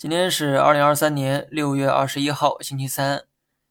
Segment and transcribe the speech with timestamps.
[0.00, 3.24] 今天是二零二三年六月二十一号，星期三。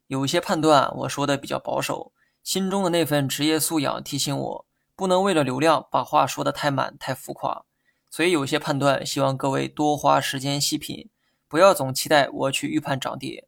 [0.06, 2.14] 有些判断我说的比较保守，
[2.44, 4.66] 心中的那份职业素养提醒我，
[4.96, 7.66] 不能为了流量把话说的太满、太浮夸。
[8.12, 11.10] 所以有些判断希望各位多花时间细品，
[11.48, 13.48] 不要总期待我去预判涨跌。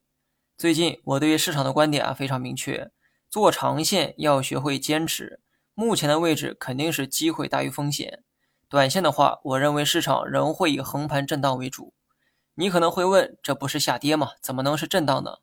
[0.58, 2.90] 最近我对于市场的观点啊非常明确，
[3.30, 5.40] 做长线要学会坚持。
[5.76, 8.24] 目前的位置肯定是机会大于风险。
[8.68, 11.94] 短线的话，我认为市场仍会以横盘震荡为主。
[12.56, 14.32] 你可能会问，这不是下跌吗？
[14.42, 15.38] 怎么能是震荡呢？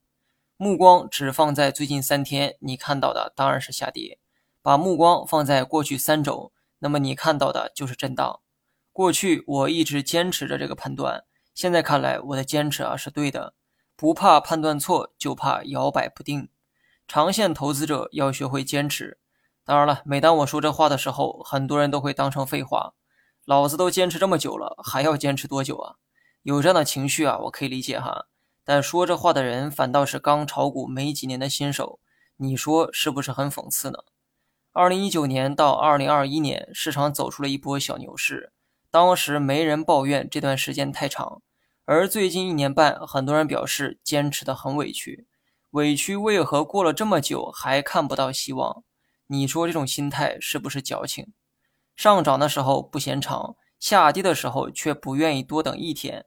[0.57, 4.19] 目光只放在最近三天，你看到的当然是下跌；
[4.61, 8.41] 把目光放在过去三周，那么你看到的就是震荡。
[8.93, 11.25] 过去我一直坚持着这个判断，
[11.55, 13.55] 现在看来我的坚持啊是对的。
[13.97, 16.49] 不怕判断错，就怕摇摆不定。
[17.09, 19.19] 长线投资者要学会坚持。
[19.65, 22.95] 当然了，每当我说这话的时候，很多人都会当成废话。
[23.45, 25.97] 老子都坚持这么久了，还要坚持多久啊？
[26.49, 28.25] 有这样的情绪啊，我可以理解哈。
[28.65, 32.01] 但说这话的人反倒是刚炒股没几年的新手，
[32.39, 33.99] 你说是不是很讽刺呢？
[34.73, 38.51] 二零一九年到二零二一年，市场走出了一波小牛市，
[38.91, 41.43] 当时没人抱怨这段时间太长，
[41.85, 45.27] 而最近一年半，很多人表示坚持的很委屈，
[45.73, 48.83] 委屈为何过了这么久还看不到希望？
[49.27, 51.35] 你说这种心态是不是矫情？
[51.95, 56.25] 上涨的时候不嫌长，下跌的时候却不愿意多等一天。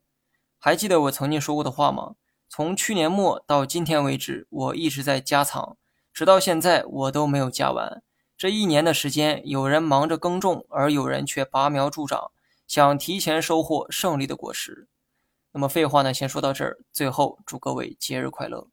[0.63, 2.13] 还记得我曾经说过的话吗？
[2.47, 5.75] 从去年末到今天为止，我一直在加仓，
[6.13, 8.03] 直到现在我都没有加完。
[8.37, 12.29] 这一年的时间，有人忙着耕种，而有人却拔苗助长，
[12.67, 14.87] 想提前收获胜利的果实。
[15.51, 16.77] 那么废话呢，先说到这儿。
[16.91, 18.67] 最后祝各位节日快乐。